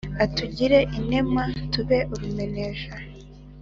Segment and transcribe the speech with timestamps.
[0.25, 2.93] atugire imena tube urumenesha